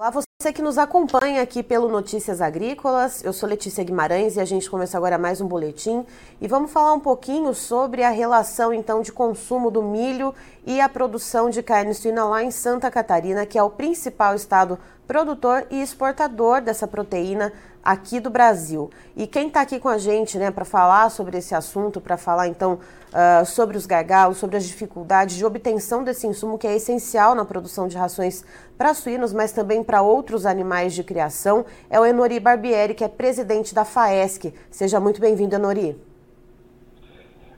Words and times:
Olá, 0.00 0.10
você 0.12 0.52
que 0.52 0.62
nos 0.62 0.78
acompanha 0.78 1.42
aqui 1.42 1.60
pelo 1.60 1.88
Notícias 1.88 2.40
Agrícolas. 2.40 3.20
Eu 3.24 3.32
sou 3.32 3.48
Letícia 3.48 3.82
Guimarães 3.82 4.36
e 4.36 4.40
a 4.40 4.44
gente 4.44 4.70
começa 4.70 4.96
agora 4.96 5.18
mais 5.18 5.40
um 5.40 5.48
boletim 5.48 6.06
e 6.40 6.46
vamos 6.46 6.70
falar 6.70 6.92
um 6.92 7.00
pouquinho 7.00 7.52
sobre 7.52 8.04
a 8.04 8.10
relação 8.10 8.72
então 8.72 9.02
de 9.02 9.10
consumo 9.10 9.72
do 9.72 9.82
milho 9.82 10.32
e 10.64 10.80
a 10.80 10.88
produção 10.88 11.50
de 11.50 11.64
carne 11.64 11.92
suína 11.94 12.24
lá 12.26 12.44
em 12.44 12.52
Santa 12.52 12.92
Catarina, 12.92 13.44
que 13.44 13.58
é 13.58 13.62
o 13.62 13.70
principal 13.70 14.36
estado 14.36 14.78
produtor 15.08 15.66
e 15.70 15.80
exportador 15.80 16.60
dessa 16.60 16.86
proteína 16.86 17.50
aqui 17.82 18.20
do 18.20 18.28
Brasil. 18.28 18.90
E 19.16 19.26
quem 19.26 19.48
está 19.48 19.62
aqui 19.62 19.80
com 19.80 19.88
a 19.88 19.96
gente, 19.96 20.36
né, 20.36 20.50
para 20.50 20.66
falar 20.66 21.08
sobre 21.08 21.38
esse 21.38 21.54
assunto, 21.54 21.98
para 21.98 22.18
falar 22.18 22.48
então 22.48 22.74
uh, 22.74 23.46
sobre 23.46 23.78
os 23.78 23.86
gargalos, 23.86 24.36
sobre 24.36 24.58
as 24.58 24.66
dificuldades 24.66 25.36
de 25.36 25.46
obtenção 25.46 26.04
desse 26.04 26.26
insumo 26.26 26.58
que 26.58 26.66
é 26.66 26.76
essencial 26.76 27.34
na 27.34 27.46
produção 27.46 27.88
de 27.88 27.96
rações 27.96 28.44
para 28.76 28.92
suínos, 28.92 29.32
mas 29.32 29.50
também 29.50 29.82
para 29.82 30.02
outros 30.02 30.44
animais 30.44 30.94
de 30.94 31.02
criação, 31.02 31.64
é 31.88 31.98
o 31.98 32.04
Enori 32.04 32.38
Barbieri, 32.38 32.92
que 32.92 33.02
é 33.02 33.08
presidente 33.08 33.74
da 33.74 33.86
FAESC. 33.86 34.52
Seja 34.70 35.00
muito 35.00 35.22
bem-vindo, 35.22 35.54
Enori. 35.54 35.96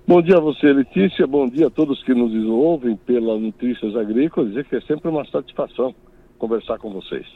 Bom 0.07 0.23
dia 0.23 0.37
a 0.37 0.41
você, 0.41 0.73
Letícia. 0.73 1.27
Bom 1.27 1.49
dia 1.49 1.67
a 1.67 1.71
todos 1.71 2.03
que 2.05 2.15
nos 2.15 2.33
ouvem 2.49 2.97
pela 2.97 3.37
Notícias 3.37 3.97
Agrícolas. 3.97 4.51
Dizer 4.51 4.65
que 4.67 4.77
é 4.77 4.81
sempre 4.83 5.09
uma 5.09 5.25
satisfação 5.27 5.93
conversar 6.41 6.79
com 6.79 6.91
vocês. 6.91 7.27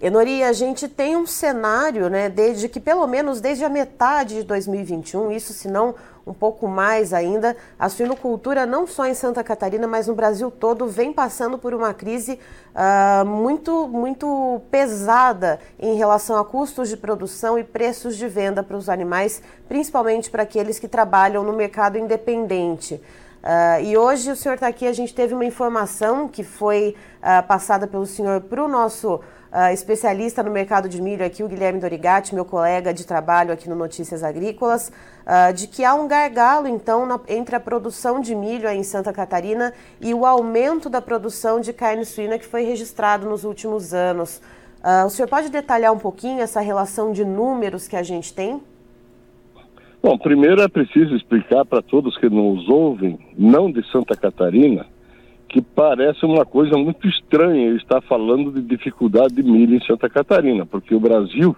Enori, 0.00 0.44
a 0.44 0.52
gente 0.52 0.88
tem 0.88 1.16
um 1.16 1.26
cenário, 1.26 2.08
né, 2.08 2.28
desde 2.28 2.68
que 2.68 2.78
pelo 2.78 3.04
menos 3.06 3.40
desde 3.40 3.64
a 3.64 3.68
metade 3.68 4.36
de 4.36 4.42
2021, 4.44 5.32
isso 5.32 5.52
se 5.52 5.68
não 5.68 5.94
um 6.24 6.32
pouco 6.32 6.68
mais 6.68 7.12
ainda, 7.12 7.56
a 7.78 7.88
suinocultura 7.88 8.66
não 8.66 8.86
só 8.86 9.06
em 9.06 9.14
Santa 9.14 9.42
Catarina, 9.42 9.88
mas 9.88 10.06
no 10.06 10.14
Brasil 10.14 10.50
todo 10.50 10.86
vem 10.86 11.12
passando 11.12 11.58
por 11.58 11.72
uma 11.74 11.92
crise 11.94 12.38
uh, 12.74 13.26
muito, 13.26 13.88
muito 13.88 14.60
pesada 14.70 15.58
em 15.80 15.96
relação 15.96 16.36
a 16.36 16.44
custos 16.44 16.90
de 16.90 16.96
produção 16.96 17.58
e 17.58 17.64
preços 17.64 18.16
de 18.16 18.28
venda 18.28 18.62
para 18.62 18.76
os 18.76 18.88
animais, 18.88 19.42
principalmente 19.68 20.30
para 20.30 20.42
aqueles 20.42 20.78
que 20.78 20.86
trabalham 20.86 21.42
no 21.42 21.52
mercado 21.54 21.98
independente. 21.98 23.00
Uh, 23.42 23.84
e 23.84 23.96
hoje 23.96 24.30
o 24.32 24.36
senhor 24.36 24.56
está 24.56 24.66
aqui, 24.66 24.86
a 24.86 24.92
gente 24.92 25.14
teve 25.14 25.32
uma 25.32 25.44
informação 25.44 26.26
que 26.26 26.42
foi 26.42 26.96
uh, 27.18 27.46
passada 27.46 27.86
pelo 27.86 28.04
senhor 28.04 28.40
para 28.40 28.64
o 28.64 28.66
nosso 28.66 29.14
uh, 29.14 29.72
especialista 29.72 30.42
no 30.42 30.50
mercado 30.50 30.88
de 30.88 31.00
milho 31.00 31.24
aqui, 31.24 31.44
o 31.44 31.48
Guilherme 31.48 31.78
Dorigatti, 31.78 32.34
meu 32.34 32.44
colega 32.44 32.92
de 32.92 33.06
trabalho 33.06 33.52
aqui 33.52 33.68
no 33.68 33.76
Notícias 33.76 34.24
Agrícolas, 34.24 34.90
de 35.54 35.66
que 35.66 35.84
há 35.84 35.94
um 35.94 36.08
gargalo, 36.08 36.66
então, 36.66 37.04
na, 37.04 37.20
entre 37.28 37.54
a 37.54 37.60
produção 37.60 38.18
de 38.18 38.34
milho 38.34 38.66
em 38.66 38.82
Santa 38.82 39.12
Catarina 39.12 39.74
e 40.00 40.14
o 40.14 40.24
aumento 40.24 40.88
da 40.88 41.02
produção 41.02 41.60
de 41.60 41.70
carne 41.70 42.06
suína 42.06 42.38
que 42.38 42.46
foi 42.46 42.64
registrado 42.64 43.28
nos 43.28 43.44
últimos 43.44 43.92
anos. 43.92 44.40
o 45.04 45.10
senhor 45.10 45.28
pode 45.28 45.50
detalhar 45.50 45.92
um 45.92 45.98
pouquinho 45.98 46.40
essa 46.40 46.60
relação 46.60 47.12
de 47.12 47.26
números 47.26 47.86
que 47.86 47.94
a 47.94 48.02
gente 48.02 48.32
tem? 48.32 48.62
Bom, 50.02 50.16
primeiro 50.16 50.62
é 50.62 50.68
preciso 50.68 51.14
explicar 51.16 51.64
para 51.64 51.82
todos 51.82 52.16
que 52.18 52.30
nos 52.30 52.68
ouvem, 52.68 53.18
não 53.36 53.70
de 53.70 53.84
Santa 53.90 54.16
Catarina, 54.16 54.86
que 55.48 55.60
parece 55.60 56.24
uma 56.24 56.46
coisa 56.46 56.76
muito 56.76 57.08
estranha 57.08 57.72
estar 57.72 58.00
falando 58.02 58.52
de 58.52 58.62
dificuldade 58.62 59.34
de 59.34 59.42
milho 59.42 59.74
em 59.74 59.84
Santa 59.84 60.08
Catarina, 60.08 60.64
porque 60.64 60.94
o 60.94 61.00
Brasil 61.00 61.56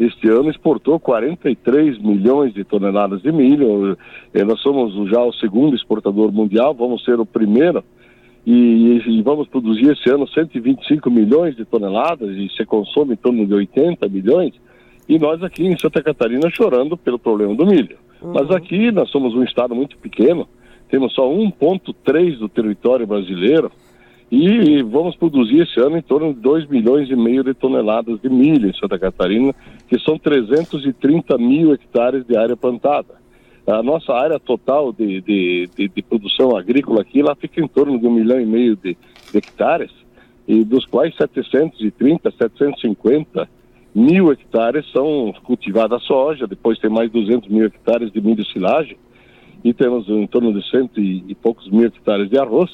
este 0.00 0.28
ano 0.28 0.50
exportou 0.50 0.98
43 0.98 1.98
milhões 1.98 2.54
de 2.54 2.64
toneladas 2.64 3.22
de 3.22 3.30
milho. 3.30 3.96
Eh, 4.32 4.42
nós 4.42 4.60
somos 4.60 5.08
já 5.10 5.22
o 5.22 5.32
segundo 5.34 5.76
exportador 5.76 6.32
mundial, 6.32 6.74
vamos 6.74 7.04
ser 7.04 7.20
o 7.20 7.26
primeiro. 7.26 7.84
E, 8.44 9.00
e, 9.06 9.22
vamos 9.22 9.46
produzir 9.46 9.92
esse 9.92 10.10
ano 10.10 10.26
125 10.26 11.08
milhões 11.08 11.54
de 11.54 11.64
toneladas 11.64 12.30
e 12.30 12.48
se 12.56 12.64
consome 12.64 13.12
em 13.12 13.16
torno 13.16 13.46
de 13.46 13.54
80 13.54 14.08
milhões 14.08 14.54
e 15.08 15.18
nós 15.18 15.42
aqui 15.42 15.66
em 15.66 15.78
Santa 15.78 16.02
Catarina 16.02 16.50
chorando 16.50 16.96
pelo 16.96 17.18
problema 17.18 17.54
do 17.54 17.66
milho. 17.66 17.96
Uhum. 18.20 18.32
Mas 18.32 18.50
aqui 18.50 18.90
nós 18.90 19.10
somos 19.10 19.34
um 19.34 19.42
estado 19.42 19.74
muito 19.74 19.96
pequeno, 19.98 20.48
temos 20.88 21.12
só 21.14 21.28
1,3 21.28 22.38
do 22.38 22.48
território 22.48 23.06
brasileiro 23.06 23.70
e 24.30 24.82
vamos 24.82 25.14
produzir 25.16 25.60
esse 25.60 25.78
ano 25.78 25.98
em 25.98 26.02
torno 26.02 26.32
de 26.32 26.40
2 26.40 26.66
milhões 26.66 27.10
e 27.10 27.16
meio 27.16 27.44
de 27.44 27.52
toneladas 27.52 28.18
de 28.20 28.30
milho 28.30 28.68
em 28.68 28.72
Santa 28.72 28.98
Catarina, 28.98 29.54
que 29.88 29.98
são 29.98 30.18
330 30.18 31.36
mil 31.36 31.74
hectares 31.74 32.24
de 32.24 32.36
área 32.36 32.56
plantada. 32.56 33.20
A 33.66 33.82
nossa 33.82 34.12
área 34.14 34.40
total 34.40 34.92
de, 34.92 35.20
de, 35.20 35.68
de, 35.76 35.88
de 35.88 36.02
produção 36.02 36.56
agrícola 36.56 37.02
aqui, 37.02 37.20
ela 37.20 37.34
fica 37.34 37.60
em 37.60 37.68
torno 37.68 37.98
de 37.98 38.06
um 38.06 38.10
milhão 38.10 38.40
e 38.40 38.46
meio 38.46 38.74
de, 38.74 38.96
de 39.30 39.38
hectares, 39.38 39.90
e 40.48 40.64
dos 40.64 40.86
quais 40.86 41.14
730, 41.14 42.30
750 42.30 43.48
mil 43.94 44.32
hectares 44.32 44.90
são 44.90 45.34
cultivadas 45.44 46.02
soja, 46.04 46.46
depois 46.46 46.78
tem 46.78 46.90
mais 46.90 47.10
200 47.10 47.48
mil 47.48 47.66
hectares 47.66 48.10
de 48.10 48.20
milho 48.20 48.44
silagem 48.46 48.96
e 49.64 49.72
temos 49.72 50.08
em 50.08 50.26
torno 50.26 50.52
de 50.52 50.68
cento 50.68 51.00
e, 51.00 51.34
poucos 51.34 51.70
mil 51.70 51.86
hectares 51.86 52.28
de 52.28 52.38
arroz. 52.38 52.70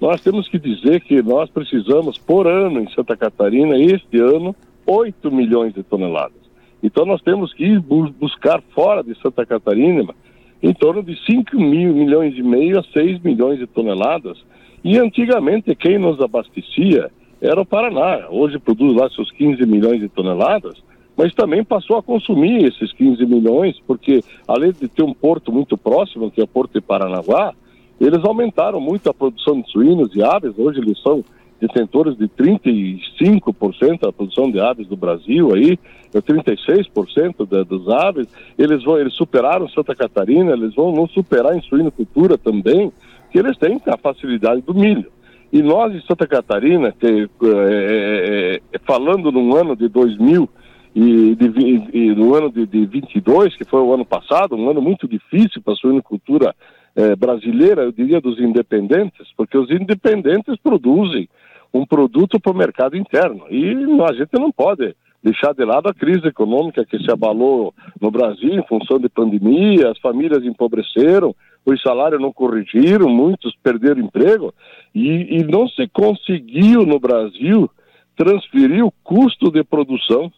Nós 0.00 0.20
temos 0.22 0.48
que 0.48 0.58
dizer 0.58 1.00
que 1.02 1.22
nós 1.22 1.50
precisamos, 1.50 2.16
por 2.16 2.46
ano, 2.46 2.80
em 2.80 2.90
Santa 2.90 3.16
Catarina, 3.16 3.76
este 3.76 4.18
ano, 4.18 4.56
8 4.86 5.30
milhões 5.30 5.74
de 5.74 5.82
toneladas. 5.82 6.40
Então 6.82 7.04
nós 7.04 7.20
temos 7.20 7.52
que 7.52 7.64
ir 7.64 7.80
buscar 7.80 8.62
fora 8.74 9.02
de 9.02 9.14
Santa 9.20 9.44
Catarina 9.44 10.14
em 10.62 10.72
torno 10.72 11.02
de 11.02 11.14
5 11.26 11.56
mil 11.56 11.94
milhões 11.94 12.34
e 12.36 12.42
meio 12.42 12.78
a 12.78 12.82
6 12.82 13.20
milhões 13.20 13.58
de 13.58 13.66
toneladas. 13.66 14.38
E 14.82 14.98
antigamente 14.98 15.74
quem 15.74 15.98
nos 15.98 16.20
abastecia 16.20 17.10
era 17.40 17.60
o 17.60 17.66
Paraná. 17.66 18.28
Hoje 18.28 18.58
produz 18.58 18.94
lá 18.94 19.08
seus 19.10 19.30
15 19.32 19.64
milhões 19.66 20.00
de 20.00 20.08
toneladas, 20.08 20.76
mas 21.16 21.34
também 21.34 21.64
passou 21.64 21.96
a 21.96 22.02
consumir 22.02 22.64
esses 22.64 22.92
15 22.92 23.24
milhões, 23.26 23.80
porque 23.86 24.22
além 24.46 24.72
de 24.72 24.88
ter 24.88 25.02
um 25.02 25.14
porto 25.14 25.50
muito 25.50 25.76
próximo, 25.76 26.30
que 26.30 26.40
é 26.40 26.44
o 26.44 26.48
Porto 26.48 26.74
de 26.74 26.80
Paranaguá, 26.80 27.54
eles 28.00 28.24
aumentaram 28.24 28.80
muito 28.80 29.08
a 29.10 29.14
produção 29.14 29.60
de 29.60 29.70
suínos 29.70 30.14
e 30.14 30.22
aves. 30.22 30.58
Hoje 30.58 30.80
eles 30.80 30.98
são 31.02 31.22
detentores 31.60 32.16
de 32.16 32.26
35% 32.28 34.00
da 34.00 34.12
produção 34.12 34.50
de 34.50 34.58
aves 34.58 34.86
do 34.86 34.96
Brasil 34.96 35.54
aí, 35.54 35.78
36% 36.14 37.46
da, 37.46 37.62
das 37.62 37.88
aves. 37.88 38.28
Eles 38.58 38.82
vão, 38.82 38.98
eles 38.98 39.12
superaram 39.14 39.68
Santa 39.68 39.94
Catarina, 39.94 40.52
eles 40.52 40.74
vão 40.74 40.92
nos 40.92 41.12
superar 41.12 41.54
em 41.54 41.60
suinocultura 41.60 42.38
também, 42.38 42.90
que 43.30 43.38
eles 43.38 43.58
têm 43.58 43.78
a 43.86 43.98
facilidade 43.98 44.62
do 44.62 44.74
milho. 44.74 45.10
E 45.52 45.62
nós 45.62 45.92
em 45.94 46.00
Santa 46.02 46.26
Catarina, 46.26 46.92
que, 46.92 47.28
é, 47.44 48.60
é, 48.72 48.78
falando 48.86 49.32
num 49.32 49.56
ano 49.56 49.74
de 49.74 49.88
2000 49.88 50.48
e, 50.94 51.34
de, 51.34 51.88
e 51.92 52.14
no 52.14 52.34
ano 52.34 52.50
de, 52.50 52.66
de 52.66 52.86
22, 52.86 53.56
que 53.56 53.64
foi 53.64 53.80
o 53.80 53.92
ano 53.92 54.04
passado, 54.04 54.56
um 54.56 54.70
ano 54.70 54.80
muito 54.80 55.08
difícil 55.08 55.60
para 55.62 55.72
a 55.72 55.76
suinocultura 55.76 56.54
é, 56.94 57.16
brasileira, 57.16 57.82
eu 57.82 57.92
diria 57.92 58.20
dos 58.20 58.38
independentes, 58.40 59.28
porque 59.36 59.56
os 59.56 59.70
independentes 59.70 60.56
produzem 60.62 61.28
um 61.72 61.86
produto 61.86 62.40
para 62.40 62.52
o 62.52 62.56
mercado 62.56 62.96
interno. 62.96 63.44
E 63.50 63.72
a 64.08 64.12
gente 64.12 64.32
não 64.34 64.50
pode 64.50 64.94
deixar 65.22 65.52
de 65.52 65.64
lado 65.64 65.88
a 65.88 65.94
crise 65.94 66.26
econômica 66.26 66.84
que 66.84 66.98
se 66.98 67.10
abalou 67.10 67.74
no 68.00 68.10
Brasil 68.10 68.54
em 68.54 68.66
função 68.66 68.98
de 68.98 69.08
pandemia, 69.08 69.90
as 69.90 69.98
famílias 69.98 70.44
empobreceram, 70.44 71.34
os 71.64 71.80
salários 71.82 72.20
não 72.20 72.32
corrigiram, 72.32 73.08
muitos 73.08 73.54
perderam 73.62 74.00
emprego, 74.00 74.54
e, 74.94 75.38
e 75.38 75.44
não 75.44 75.68
se 75.68 75.86
conseguiu 75.88 76.84
no 76.86 76.98
Brasil 76.98 77.70
transferir 78.16 78.84
o 78.84 78.92
custo 79.02 79.50
de 79.50 79.62
produção 79.62 80.32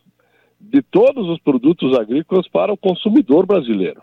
de 0.60 0.82
todos 0.82 1.28
os 1.28 1.40
produtos 1.40 1.98
agrícolas 1.98 2.46
para 2.48 2.72
o 2.72 2.76
consumidor 2.76 3.46
brasileiro. 3.46 4.00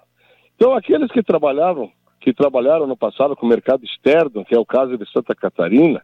Então, 0.56 0.74
aqueles 0.74 1.10
que 1.12 1.24
trabalhavam, 1.24 1.90
que 2.20 2.34
trabalharam 2.34 2.86
no 2.86 2.98
passado 2.98 3.36
com 3.36 3.46
o 3.46 3.50
mercado 3.50 3.84
externo, 3.86 4.44
que 4.44 4.54
é 4.54 4.60
o 4.60 4.66
caso 4.66 4.98
de 4.98 5.10
Santa 5.10 5.34
Catarina, 5.34 6.02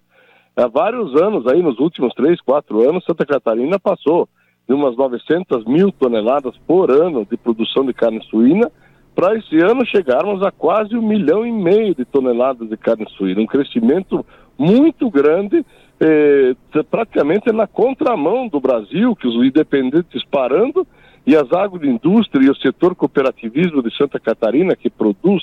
há 0.56 0.68
vários 0.68 1.14
anos, 1.22 1.46
aí 1.48 1.62
nos 1.62 1.78
últimos 1.80 2.14
três, 2.14 2.40
quatro 2.40 2.88
anos, 2.88 3.04
Santa 3.04 3.26
Catarina 3.26 3.78
passou 3.78 4.30
de 4.68 4.74
umas 4.74 4.96
900 4.96 5.66
mil 5.66 5.92
toneladas 5.92 6.56
por 6.66 6.90
ano 6.90 7.26
de 7.26 7.36
produção 7.36 7.86
de 7.86 7.94
carne 7.94 8.24
suína 8.30 8.72
para 9.16 9.36
esse 9.38 9.58
ano 9.60 9.86
chegarmos 9.86 10.44
a 10.44 10.52
quase 10.52 10.96
um 10.96 11.02
milhão 11.02 11.46
e 11.46 11.52
meio 11.52 11.96
de 11.96 12.04
toneladas 12.04 12.68
de 12.68 12.76
carne 12.76 13.06
suína, 13.18 13.42
um 13.42 13.46
crescimento 13.46 14.26
muito 14.58 15.10
grande, 15.10 15.66
eh, 16.00 16.54
praticamente 16.92 17.52
na 17.52 17.66
contramão 17.66 18.48
do 18.48 18.60
Brasil, 18.60 19.16
que 19.16 19.28
os 19.28 19.36
independentes 19.36 20.24
parando 20.26 20.86
e 21.26 21.36
as 21.36 21.52
agroindústrias 21.52 22.46
e 22.46 22.50
o 22.50 22.56
setor 22.56 22.94
cooperativismo 22.94 23.82
de 23.82 23.96
Santa 23.96 24.20
Catarina, 24.20 24.76
que 24.76 24.90
produz 24.90 25.42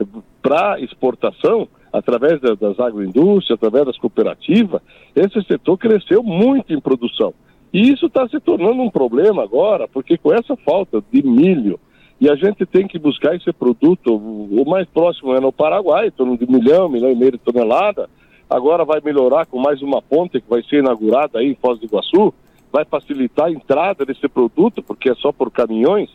eh, 0.00 0.04
para 0.40 0.80
exportação, 0.80 1.68
através 1.92 2.40
das 2.40 2.78
agroindústrias, 2.78 3.58
através 3.58 3.86
das 3.86 3.98
cooperativas, 3.98 4.80
esse 5.16 5.42
setor 5.42 5.76
cresceu 5.78 6.22
muito 6.22 6.72
em 6.72 6.80
produção. 6.80 7.32
E 7.72 7.90
isso 7.90 8.06
está 8.06 8.28
se 8.28 8.38
tornando 8.40 8.82
um 8.82 8.90
problema 8.90 9.42
agora, 9.42 9.88
porque 9.88 10.16
com 10.16 10.32
essa 10.32 10.54
falta 10.56 11.02
de 11.10 11.22
milho, 11.22 11.80
e 12.20 12.28
a 12.28 12.34
gente 12.34 12.66
tem 12.66 12.86
que 12.86 12.98
buscar 12.98 13.36
esse 13.36 13.52
produto, 13.52 14.16
o 14.16 14.64
mais 14.68 14.88
próximo 14.88 15.34
é 15.34 15.40
no 15.40 15.52
Paraguai, 15.52 16.08
em 16.08 16.10
torno 16.10 16.36
de 16.36 16.50
milhão, 16.50 16.88
milhão 16.88 17.10
e 17.10 17.14
meio 17.14 17.32
de 17.32 17.38
tonelada. 17.38 18.10
Agora 18.50 18.84
vai 18.84 19.00
melhorar 19.04 19.46
com 19.46 19.60
mais 19.60 19.80
uma 19.82 20.02
ponte 20.02 20.40
que 20.40 20.50
vai 20.50 20.62
ser 20.64 20.78
inaugurada 20.78 21.38
aí 21.38 21.46
em 21.46 21.54
Foz 21.54 21.78
do 21.78 21.86
Iguaçu, 21.86 22.34
vai 22.72 22.84
facilitar 22.84 23.46
a 23.46 23.50
entrada 23.52 24.04
desse 24.04 24.28
produto, 24.28 24.82
porque 24.82 25.10
é 25.10 25.14
só 25.14 25.30
por 25.30 25.50
caminhões. 25.50 26.10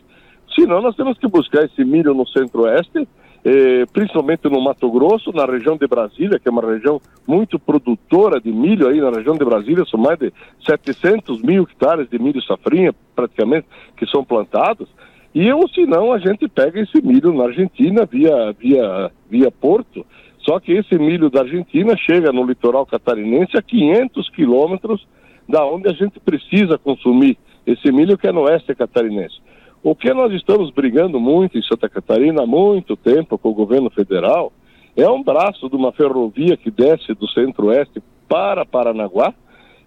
Senão, 0.54 0.82
nós 0.82 0.94
temos 0.94 1.16
que 1.18 1.26
buscar 1.26 1.64
esse 1.64 1.84
milho 1.84 2.12
no 2.12 2.26
centro-oeste, 2.28 3.08
eh, 3.44 3.84
principalmente 3.92 4.44
no 4.44 4.60
Mato 4.60 4.90
Grosso, 4.90 5.32
na 5.32 5.46
região 5.46 5.76
de 5.76 5.86
Brasília, 5.86 6.38
que 6.38 6.48
é 6.48 6.50
uma 6.50 6.62
região 6.62 7.00
muito 7.26 7.58
produtora 7.58 8.40
de 8.40 8.52
milho 8.52 8.88
aí 8.88 9.00
na 9.00 9.10
região 9.10 9.36
de 9.36 9.44
Brasília, 9.44 9.84
são 9.86 9.98
mais 9.98 10.18
de 10.18 10.32
700 10.66 11.42
mil 11.42 11.62
hectares 11.62 12.08
de 12.08 12.18
milho 12.18 12.42
safrinha, 12.42 12.94
praticamente, 13.16 13.66
que 13.96 14.06
são 14.06 14.22
plantados. 14.22 14.88
E 15.34 15.52
ou 15.52 15.68
se 15.68 15.84
não, 15.84 16.12
a 16.12 16.18
gente 16.18 16.46
pega 16.48 16.80
esse 16.80 17.02
milho 17.02 17.32
na 17.32 17.44
Argentina 17.44 18.06
via, 18.06 18.52
via, 18.52 19.10
via 19.28 19.50
porto. 19.50 20.06
Só 20.38 20.60
que 20.60 20.72
esse 20.72 20.96
milho 20.96 21.28
da 21.28 21.40
Argentina 21.40 21.96
chega 21.96 22.30
no 22.32 22.44
litoral 22.44 22.86
catarinense 22.86 23.56
a 23.56 23.62
500 23.62 24.30
quilômetros 24.30 25.06
da 25.48 25.66
onde 25.66 25.88
a 25.88 25.92
gente 25.92 26.20
precisa 26.20 26.78
consumir 26.78 27.36
esse 27.66 27.90
milho 27.90 28.16
que 28.16 28.28
é 28.28 28.32
no 28.32 28.42
oeste 28.42 28.74
catarinense. 28.74 29.36
O 29.82 29.94
que 29.94 30.12
nós 30.14 30.32
estamos 30.32 30.70
brigando 30.70 31.18
muito 31.18 31.58
em 31.58 31.62
Santa 31.62 31.88
Catarina 31.88 32.42
há 32.42 32.46
muito 32.46 32.96
tempo 32.96 33.36
com 33.36 33.50
o 33.50 33.54
governo 33.54 33.90
federal 33.90 34.52
é 34.96 35.08
um 35.10 35.22
braço 35.22 35.68
de 35.68 35.74
uma 35.74 35.92
ferrovia 35.92 36.56
que 36.56 36.70
desce 36.70 37.12
do 37.12 37.28
centro-oeste 37.28 38.00
para 38.28 38.64
Paranaguá 38.64 39.34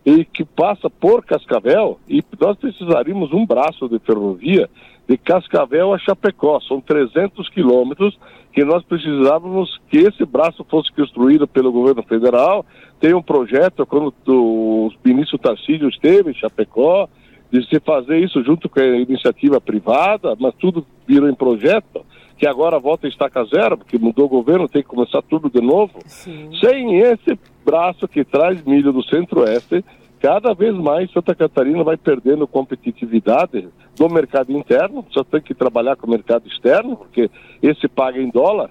e 0.06 0.26
que 0.26 0.44
passa 0.44 0.90
por 0.90 1.24
Cascavel 1.26 2.00
e 2.08 2.24
nós 2.40 2.58
precisaríamos 2.58 3.32
um 3.32 3.46
braço 3.46 3.88
de 3.88 4.00
ferrovia 4.00 4.70
de 5.08 5.18
Cascavel 5.18 5.94
a 5.94 5.98
Chapecó. 5.98 6.60
São 6.62 6.82
300 6.82 7.50
quilômetros 7.50 8.18
que 8.52 8.64
nós 8.64 8.84
precisávamos 8.84 9.80
que 9.90 9.98
esse 9.98 10.26
braço 10.26 10.66
fosse 10.70 10.92
construído 10.92 11.48
pelo 11.48 11.72
governo 11.72 12.04
federal. 12.04 12.66
Tem 13.00 13.14
um 13.14 13.22
projeto, 13.22 13.86
quando 13.86 14.14
o 14.28 14.92
ministro 15.06 15.38
Tarcísio 15.38 15.88
esteve 15.88 16.32
em 16.32 16.34
Chapecó, 16.34 17.08
de 17.52 17.66
se 17.68 17.80
fazer 17.80 18.18
isso 18.18 18.44
junto 18.44 18.68
com 18.68 18.80
a 18.80 18.86
iniciativa 18.86 19.62
privada, 19.62 20.36
mas 20.40 20.54
tudo 20.56 20.86
virou 21.08 21.30
em 21.30 21.36
projeto, 21.36 22.06
que 22.38 22.46
agora 22.46 22.80
volta 22.80 23.08
a 23.08 23.10
estaca 23.10 23.44
zero, 23.46 23.78
porque 23.78 23.98
mudou 23.98 24.26
o 24.26 24.30
governo, 24.30 24.68
tem 24.68 24.82
que 24.82 24.90
começar 24.90 25.22
tudo 25.22 25.50
de 25.50 25.62
novo. 25.62 25.94
Sim. 26.06 26.50
Sem 26.60 27.00
esse 27.00 27.40
braço 27.66 28.08
que 28.08 28.24
traz 28.24 28.64
milho 28.64 28.92
do 28.92 29.04
centro-oeste, 29.04 29.84
cada 30.20 30.54
vez 30.54 30.76
mais 30.76 31.12
Santa 31.12 31.36
Catarina 31.36 31.84
vai 31.84 31.98
perdendo 31.98 32.48
competitividade 32.48 33.68
do 33.96 34.10
mercado 34.10 34.52
interno, 34.52 35.06
só 35.12 35.24
tem 35.24 35.42
que 35.42 35.54
trabalhar 35.54 35.96
com 35.96 36.08
o 36.08 36.10
mercado 36.10 36.48
externo, 36.48 36.96
porque 36.96 37.30
esse 37.62 37.88
paga 37.88 38.22
em 38.22 38.30
dólar, 38.30 38.70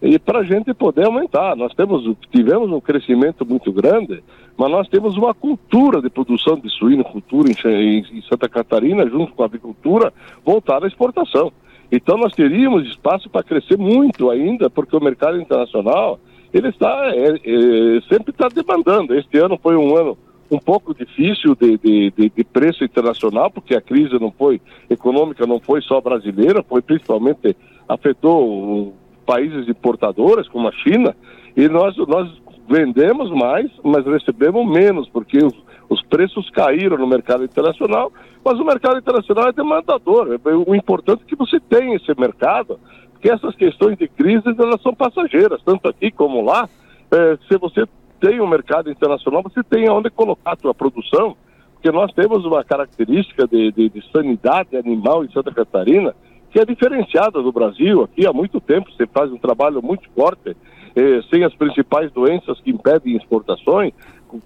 e 0.00 0.18
para 0.18 0.40
a 0.40 0.44
gente 0.44 0.72
poder 0.74 1.06
aumentar. 1.06 1.56
Nós 1.56 1.74
temos, 1.74 2.04
tivemos 2.30 2.70
um 2.70 2.80
crescimento 2.80 3.44
muito 3.44 3.72
grande, 3.72 4.22
mas 4.56 4.70
nós 4.70 4.88
temos 4.88 5.16
uma 5.16 5.34
cultura 5.34 6.00
de 6.00 6.08
produção 6.08 6.58
de 6.58 6.70
suinocultura 6.70 7.48
em, 7.50 7.98
em 7.98 8.22
Santa 8.22 8.48
Catarina, 8.48 9.08
junto 9.08 9.32
com 9.32 9.42
a 9.42 9.46
avicultura, 9.46 10.12
voltada 10.44 10.86
à 10.86 10.88
exportação. 10.88 11.52
Então 11.90 12.16
nós 12.16 12.34
teríamos 12.34 12.86
espaço 12.86 13.28
para 13.30 13.42
crescer 13.42 13.78
muito 13.78 14.30
ainda, 14.30 14.68
porque 14.68 14.96
o 14.96 15.02
mercado 15.02 15.40
internacional 15.40 16.20
ele 16.52 16.68
está 16.68 17.10
é, 17.14 17.30
é, 17.30 18.00
sempre 18.08 18.30
está 18.30 18.48
demandando. 18.48 19.14
Este 19.14 19.38
ano 19.38 19.58
foi 19.60 19.76
um 19.76 19.96
ano 19.96 20.16
um 20.50 20.58
pouco 20.58 20.94
difícil 20.94 21.54
de, 21.54 21.76
de, 21.78 22.10
de, 22.10 22.32
de, 22.34 22.44
preço 22.44 22.82
internacional, 22.84 23.50
porque 23.50 23.74
a 23.74 23.80
crise 23.80 24.18
não 24.18 24.30
foi 24.30 24.60
econômica, 24.88 25.46
não 25.46 25.60
foi 25.60 25.82
só 25.82 26.00
brasileira, 26.00 26.62
foi 26.62 26.80
principalmente 26.80 27.56
afetou 27.88 28.94
países 29.26 29.68
importadores, 29.68 30.48
como 30.48 30.68
a 30.68 30.72
China, 30.72 31.14
e 31.56 31.68
nós, 31.68 31.96
nós 32.06 32.30
vendemos 32.68 33.30
mais, 33.30 33.70
mas 33.82 34.06
recebemos 34.06 34.66
menos, 34.66 35.08
porque 35.08 35.38
os, 35.38 35.54
os 35.88 36.02
preços 36.02 36.48
caíram 36.50 36.96
no 36.96 37.06
mercado 37.06 37.44
internacional, 37.44 38.12
mas 38.44 38.58
o 38.58 38.64
mercado 38.64 38.98
internacional 38.98 39.48
é 39.48 39.52
demandador. 39.52 40.38
O 40.66 40.74
importante 40.74 41.22
é 41.24 41.28
que 41.28 41.36
você 41.36 41.58
tenha 41.60 41.96
esse 41.96 42.18
mercado, 42.18 42.78
porque 43.12 43.30
essas 43.30 43.54
questões 43.54 43.98
de 43.98 44.06
crise 44.08 44.44
elas 44.58 44.80
são 44.82 44.94
passageiras, 44.94 45.60
tanto 45.64 45.88
aqui 45.88 46.10
como 46.10 46.42
lá. 46.42 46.68
É, 47.10 47.38
se 47.48 47.56
você 47.58 47.86
tem 48.20 48.40
um 48.40 48.46
mercado 48.46 48.90
internacional, 48.90 49.42
você 49.42 49.62
tem 49.62 49.88
onde 49.88 50.10
colocar 50.10 50.52
a 50.52 50.56
sua 50.56 50.74
produção, 50.74 51.36
porque 51.74 51.90
nós 51.90 52.12
temos 52.12 52.44
uma 52.44 52.64
característica 52.64 53.46
de, 53.46 53.70
de, 53.72 53.88
de, 53.88 54.10
sanidade 54.10 54.76
animal 54.76 55.24
em 55.24 55.30
Santa 55.30 55.52
Catarina 55.52 56.14
que 56.50 56.58
é 56.58 56.64
diferenciada 56.64 57.42
do 57.42 57.52
Brasil. 57.52 58.02
Aqui 58.02 58.26
há 58.26 58.32
muito 58.32 58.60
tempo 58.60 58.90
você 58.90 59.06
faz 59.06 59.30
um 59.30 59.38
trabalho 59.38 59.82
muito 59.82 60.08
forte, 60.16 60.56
eh, 60.96 61.20
sem 61.30 61.44
as 61.44 61.54
principais 61.54 62.10
doenças 62.10 62.58
que 62.60 62.70
impedem 62.70 63.16
exportações, 63.16 63.92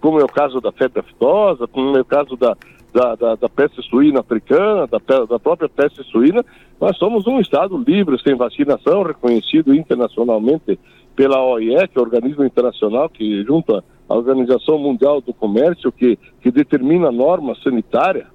como 0.01 0.21
é 0.21 0.25
o 0.25 0.29
caso 0.29 0.61
da 0.61 0.73
febre 0.73 1.01
aftosa, 1.01 1.67
como 1.69 1.97
é 1.97 2.01
o 2.01 2.05
caso 2.05 2.37
da, 2.37 2.57
da, 2.93 3.15
da, 3.15 3.35
da 3.37 3.49
peste 3.49 3.83
suína 3.89 4.21
africana, 4.21 4.87
da, 4.87 4.99
da 5.25 5.39
própria 5.39 5.69
peste 5.69 6.03
suína. 6.05 6.45
Nós 6.81 6.97
somos 6.99 7.27
um 7.27 7.41
Estado 7.41 7.77
livre, 7.79 8.21
sem 8.23 8.35
vacinação, 8.35 9.03
reconhecido 9.03 9.75
internacionalmente 9.75 10.79
pela 11.15 11.43
OIE, 11.45 11.89
que 11.89 11.99
é 11.99 12.01
o 12.01 12.05
organismo 12.05 12.45
internacional 12.45 13.09
que 13.09 13.43
junta 13.45 13.85
a 14.09 14.15
Organização 14.15 14.79
Mundial 14.79 15.21
do 15.21 15.33
Comércio, 15.33 15.93
que, 15.93 16.19
que 16.41 16.51
determina 16.51 17.09
a 17.09 17.13
norma 17.13 17.55
sanitária 17.63 18.27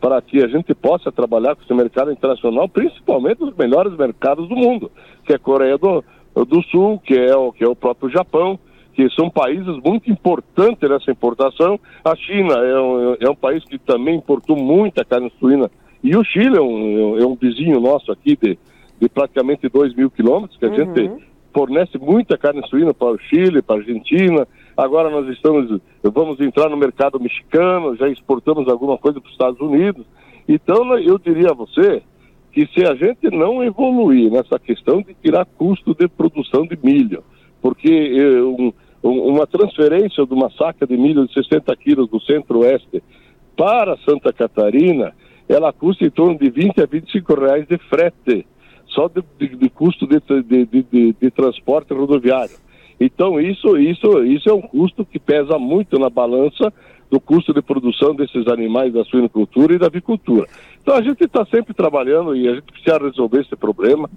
para 0.00 0.20
que 0.22 0.42
a 0.42 0.48
gente 0.48 0.74
possa 0.74 1.12
trabalhar 1.12 1.54
com 1.54 1.62
esse 1.62 1.74
mercado 1.74 2.10
internacional, 2.10 2.68
principalmente 2.68 3.44
os 3.44 3.54
melhores 3.54 3.94
mercados 3.96 4.48
do 4.48 4.56
mundo, 4.56 4.90
que 5.24 5.32
é 5.32 5.36
a 5.36 5.38
Coreia 5.38 5.76
do, 5.76 6.02
do 6.46 6.62
Sul, 6.64 6.98
que 6.98 7.14
é, 7.14 7.36
o, 7.36 7.52
que 7.52 7.62
é 7.62 7.68
o 7.68 7.76
próprio 7.76 8.10
Japão, 8.10 8.58
que 8.94 9.08
são 9.10 9.30
países 9.30 9.78
muito 9.84 10.10
importantes 10.10 10.88
nessa 10.88 11.10
importação. 11.10 11.78
A 12.04 12.16
China 12.16 12.54
é 12.54 12.80
um, 12.80 13.16
é 13.20 13.30
um 13.30 13.34
país 13.34 13.62
que 13.64 13.78
também 13.78 14.16
importou 14.16 14.56
muita 14.56 15.04
carne 15.04 15.30
suína. 15.38 15.70
E 16.02 16.16
o 16.16 16.24
Chile 16.24 16.56
é 16.56 16.62
um, 16.62 17.18
é 17.18 17.26
um 17.26 17.34
vizinho 17.34 17.78
nosso 17.78 18.10
aqui 18.10 18.36
de, 18.36 18.58
de 18.98 19.08
praticamente 19.08 19.68
2 19.68 19.94
mil 19.94 20.10
quilômetros, 20.10 20.58
que 20.58 20.64
a 20.64 20.68
uhum. 20.68 20.76
gente 20.76 21.29
fornece 21.52 21.98
muita 21.98 22.38
carne 22.38 22.62
suína 22.68 22.94
para 22.94 23.12
o 23.12 23.18
Chile, 23.18 23.62
para 23.62 23.76
a 23.76 23.78
Argentina. 23.78 24.46
Agora 24.76 25.10
nós 25.10 25.28
estamos, 25.28 25.80
vamos 26.02 26.40
entrar 26.40 26.68
no 26.68 26.76
mercado 26.76 27.20
mexicano, 27.20 27.96
já 27.96 28.08
exportamos 28.08 28.68
alguma 28.68 28.96
coisa 28.96 29.20
para 29.20 29.28
os 29.28 29.32
Estados 29.32 29.60
Unidos. 29.60 30.06
Então 30.48 30.96
eu 30.98 31.18
diria 31.18 31.50
a 31.50 31.54
você 31.54 32.02
que 32.52 32.66
se 32.74 32.84
a 32.84 32.94
gente 32.94 33.30
não 33.30 33.62
evoluir 33.62 34.30
nessa 34.30 34.58
questão 34.58 35.02
de 35.02 35.14
tirar 35.14 35.44
custo 35.44 35.94
de 35.94 36.08
produção 36.08 36.66
de 36.66 36.78
milho, 36.82 37.22
porque 37.62 37.90
eh, 37.90 38.42
um, 38.42 38.72
uma 39.02 39.46
transferência 39.46 40.26
de 40.26 40.34
uma 40.34 40.50
saca 40.50 40.86
de 40.86 40.96
milho 40.96 41.26
de 41.26 41.32
60 41.32 41.74
quilos 41.76 42.08
do 42.08 42.20
centro-oeste 42.20 43.02
para 43.56 43.96
Santa 43.98 44.32
Catarina, 44.32 45.12
ela 45.48 45.72
custa 45.72 46.04
em 46.04 46.10
torno 46.10 46.38
de 46.38 46.50
20 46.50 46.80
a 46.80 46.86
25 46.86 47.34
reais 47.34 47.66
de 47.68 47.78
frete 47.88 48.46
só 48.92 49.08
de, 49.08 49.22
de, 49.38 49.56
de 49.56 49.70
custo 49.70 50.06
de, 50.06 50.20
de, 51.12 51.30
transporte 51.30 51.92
rodoviário. 51.92 52.54
Então 53.00 53.40
isso, 53.40 53.78
isso, 53.78 54.22
isso 54.24 54.48
é 54.48 54.52
um 54.52 54.60
custo 54.60 55.04
que 55.04 55.18
pesa 55.18 55.58
muito 55.58 55.98
na 55.98 56.10
balança 56.10 56.72
do 57.10 57.18
custo 57.20 57.52
de 57.52 57.60
produção 57.60 58.14
desses 58.14 58.46
animais 58.46 58.92
da 58.92 59.04
suinocultura 59.04 59.74
e 59.74 59.78
da 59.78 59.86
avicultura. 59.86 60.46
Então 60.82 60.94
a 60.94 61.02
gente 61.02 61.24
está 61.24 61.44
sempre 61.46 61.74
trabalhando 61.74 62.36
e 62.36 62.48
a 62.48 62.54
gente 62.54 62.70
precisa 62.70 62.98
resolver 62.98 63.40
esse 63.40 63.56
problema, 63.56 64.08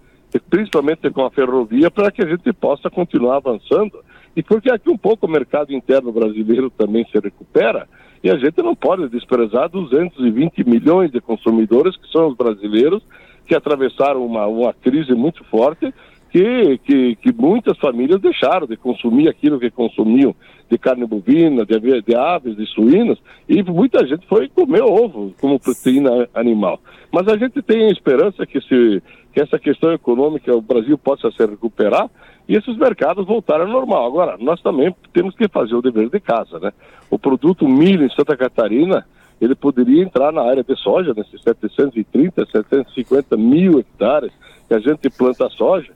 principalmente 0.50 1.10
com 1.10 1.26
a 1.26 1.32
ferrovia, 1.32 1.90
para 1.90 2.12
que 2.12 2.22
a 2.22 2.28
gente 2.28 2.52
possa 2.54 2.90
continuar 2.90 3.38
avançando. 3.38 4.00
E 4.36 4.44
porque 4.44 4.72
aqui 4.72 4.90
um 4.90 4.98
pouco 4.98 5.26
o 5.26 5.30
mercado 5.30 5.74
interno 5.74 6.12
brasileiro 6.12 6.70
também 6.70 7.06
se 7.06 7.20
recupera, 7.20 7.88
e 8.24 8.30
a 8.30 8.38
gente 8.38 8.62
não 8.64 8.74
pode 8.74 9.10
desprezar 9.10 9.70
220 9.70 10.64
milhões 10.64 11.12
de 11.12 11.20
consumidores 11.20 11.98
que 11.98 12.10
são 12.10 12.30
os 12.30 12.38
brasileiros 12.38 13.04
que 13.46 13.56
atravessaram 13.56 14.26
uma, 14.26 14.48
uma 14.48 14.74
crise 14.74 15.14
muito 15.14 15.44
forte, 15.46 15.94
que, 16.34 16.80
que, 16.80 17.16
que, 17.18 17.32
muitas 17.32 17.78
famílias 17.78 18.20
deixaram 18.20 18.66
de 18.66 18.76
consumir 18.76 19.30
aquilo 19.30 19.60
que 19.60 19.70
consumiam 19.70 20.36
de 20.68 20.80
carne 20.80 21.06
bovina, 21.06 21.64
de, 21.64 22.02
de, 22.02 22.16
aves, 22.16 22.56
de 22.58 22.66
suínas, 22.66 23.20
e 23.48 23.62
muita 23.62 24.06
gente 24.08 24.26
foi 24.26 24.50
comer 24.50 24.82
ovo 24.82 25.36
como 25.40 25.60
proteína 25.60 26.28
animal. 26.34 26.80
Mas 27.12 27.28
a 27.28 27.38
gente 27.38 27.62
tem 27.62 27.92
esperança 27.92 28.48
que, 28.48 28.60
se, 28.62 29.04
que 29.32 29.42
essa 29.42 29.60
questão 29.60 29.94
econômica, 29.94 30.56
o 30.56 30.62
Brasil 30.62 30.98
possa 30.98 31.30
se 31.30 31.46
recuperar 31.46 32.10
e 32.50 32.56
esses 32.56 32.76
mercados 32.78 33.28
voltarem 33.28 33.68
ao 33.68 33.72
normal. 33.72 34.08
Agora, 34.08 34.36
nós 34.40 34.60
também 34.62 34.94
temos 35.14 35.36
que 35.36 35.48
fazer 35.48 35.76
o 35.76 35.82
dever 35.84 36.10
de 36.10 36.20
casa, 36.20 36.60
né? 36.60 36.72
O 37.12 37.20
produto 37.20 37.68
milho 37.68 38.06
em 38.06 38.10
Santa 38.10 38.36
Catarina, 38.36 39.06
ele 39.44 39.56
poderia 39.56 40.02
entrar 40.02 40.32
na 40.32 40.42
área 40.42 40.64
de 40.64 40.76
soja, 40.78 41.14
nesses 41.14 41.42
730, 41.42 42.46
750 42.46 43.36
mil 43.36 43.80
hectares 43.80 44.32
que 44.68 44.74
a 44.74 44.80
gente 44.80 45.10
planta 45.10 45.50
soja, 45.50 45.92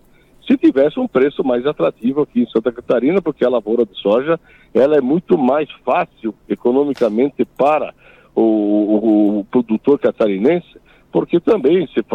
se 0.45 0.57
tivesse 0.57 0.99
um 0.99 1.07
preço 1.07 1.43
mais 1.43 1.65
atrativo 1.65 2.21
aqui 2.21 2.41
em 2.41 2.49
Santa 2.49 2.71
Catarina, 2.71 3.21
porque 3.21 3.45
a 3.45 3.49
lavoura 3.49 3.85
de 3.85 3.97
soja 3.99 4.39
ela 4.73 4.95
é 4.95 5.01
muito 5.01 5.37
mais 5.37 5.69
fácil 5.85 6.33
economicamente 6.47 7.43
para 7.45 7.93
o, 8.33 8.41
o, 8.41 9.39
o 9.39 9.45
produtor 9.45 9.99
catarinense, 9.99 10.79
porque 11.11 11.39
também 11.39 11.87
se, 11.87 12.05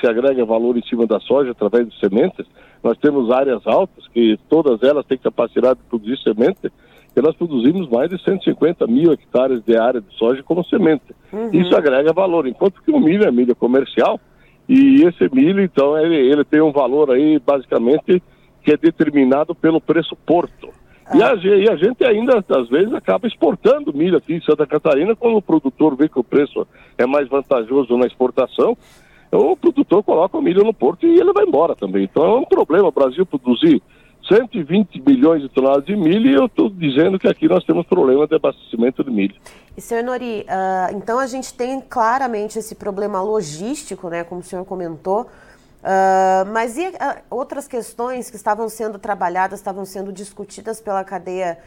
se 0.00 0.06
agrega 0.06 0.44
valor 0.44 0.76
em 0.76 0.82
cima 0.82 1.06
da 1.06 1.20
soja 1.20 1.52
através 1.52 1.88
de 1.88 1.98
sementes. 1.98 2.46
Nós 2.82 2.98
temos 2.98 3.30
áreas 3.30 3.64
altas 3.66 4.06
que 4.08 4.38
todas 4.48 4.82
elas 4.82 5.06
têm 5.06 5.18
capacidade 5.18 5.78
de 5.80 5.86
produzir 5.86 6.18
semente 6.18 6.72
porque 7.14 7.22
nós 7.22 7.36
produzimos 7.36 7.88
mais 7.88 8.10
de 8.10 8.20
150 8.20 8.88
mil 8.88 9.12
hectares 9.12 9.62
de 9.62 9.76
área 9.76 10.00
de 10.00 10.12
soja 10.16 10.42
como 10.42 10.64
semente. 10.64 11.14
Uhum. 11.32 11.48
Isso 11.52 11.74
agrega 11.76 12.12
valor, 12.12 12.44
enquanto 12.48 12.82
que 12.82 12.90
o 12.90 12.98
milho 12.98 13.22
é 13.22 13.30
milho 13.30 13.54
comercial, 13.54 14.20
e 14.68 15.02
esse 15.04 15.32
milho, 15.32 15.62
então, 15.62 15.96
ele, 15.96 16.16
ele 16.16 16.42
tem 16.42 16.60
um 16.60 16.72
valor 16.72 17.12
aí, 17.12 17.38
basicamente, 17.38 18.20
que 18.64 18.72
é 18.72 18.76
determinado 18.76 19.54
pelo 19.54 19.80
preço 19.80 20.16
porto. 20.26 20.70
Ah. 21.06 21.16
E, 21.16 21.22
a, 21.22 21.34
e, 21.34 21.70
a, 21.70 21.76
gente 21.76 22.04
ainda, 22.04 22.44
às 22.48 22.68
vezes, 22.68 22.92
acaba 22.92 23.28
exportando 23.28 23.94
milho 23.94 24.16
aqui 24.16 24.34
em 24.34 24.40
Santa 24.40 24.66
Catarina, 24.66 25.14
quando 25.14 25.36
o 25.36 25.42
produtor 25.42 25.94
vê 25.94 26.08
que 26.08 26.18
o 26.18 26.24
preço 26.24 26.66
é 26.98 27.06
mais 27.06 27.28
vantajoso 27.28 27.96
na 27.96 28.06
exportação, 28.06 28.76
o 29.30 29.56
produtor 29.56 30.02
coloca 30.02 30.36
o 30.36 30.42
milho 30.42 30.64
no 30.64 30.74
porto 30.74 31.06
e 31.06 31.20
ele 31.20 31.32
vai 31.32 31.44
embora 31.44 31.76
também. 31.76 32.04
Então 32.04 32.24
é 32.24 32.36
um 32.36 32.44
problema 32.44 32.88
o 32.88 32.92
Brasil 32.92 33.26
produzir 33.26 33.82
120 34.28 35.00
milhões 35.00 35.42
de 35.42 35.48
toneladas 35.48 35.84
de 35.84 35.94
milho 35.94 36.30
e 36.30 36.34
eu 36.34 36.46
estou 36.46 36.70
dizendo 36.70 37.18
que 37.18 37.28
aqui 37.28 37.46
nós 37.46 37.64
temos 37.64 37.86
problema 37.86 38.26
de 38.26 38.34
abastecimento 38.34 39.04
de 39.04 39.10
milho. 39.10 39.34
E, 39.76 39.80
senhor 39.80 40.02
Nori, 40.02 40.46
uh, 40.48 40.96
então 40.96 41.18
a 41.18 41.26
gente 41.26 41.52
tem 41.52 41.80
claramente 41.80 42.58
esse 42.58 42.74
problema 42.74 43.20
logístico, 43.20 44.08
né, 44.08 44.24
como 44.24 44.40
o 44.40 44.44
senhor 44.44 44.64
comentou, 44.64 45.22
uh, 45.22 46.50
mas 46.52 46.78
e 46.78 46.86
uh, 46.88 46.92
outras 47.28 47.68
questões 47.68 48.30
que 48.30 48.36
estavam 48.36 48.68
sendo 48.68 48.98
trabalhadas, 48.98 49.60
estavam 49.60 49.84
sendo 49.84 50.12
discutidas 50.12 50.80
pela 50.80 51.04
cadeia, 51.04 51.58